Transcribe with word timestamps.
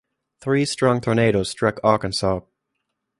Three 0.39 0.65
strong 0.65 0.99
tornadoes 0.99 1.51
struck 1.51 1.79
Arkansas. 1.83 2.39